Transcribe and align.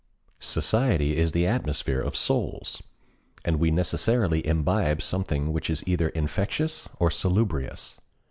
Society 0.39 1.15
is 1.15 1.31
the 1.31 1.45
atmosphere 1.45 2.01
of 2.01 2.15
souls, 2.15 2.81
and 3.45 3.57
we 3.59 3.69
necessarily 3.69 4.43
imbibe 4.47 4.99
something 4.99 5.53
which 5.53 5.69
is 5.69 5.83
either 5.87 6.09
infectious 6.09 6.89
or 6.97 7.11
salubrious. 7.11 8.01